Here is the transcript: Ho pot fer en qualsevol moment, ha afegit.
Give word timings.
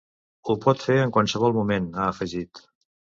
Ho 0.47 0.53
pot 0.63 0.85
fer 0.87 0.95
en 1.01 1.13
qualsevol 1.17 1.55
moment, 1.61 1.93
ha 1.99 2.09
afegit. 2.15 2.67